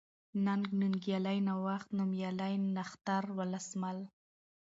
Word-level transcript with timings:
ننگ، 0.45 0.65
ننگيالی، 0.79 1.37
نوښت، 1.47 1.89
نوميالی، 1.97 2.53
نښتر، 2.75 3.23
ولسمل 3.37 3.97